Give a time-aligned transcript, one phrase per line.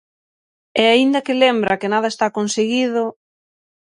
[0.81, 3.03] E aínda que lembra que nada está conseguido...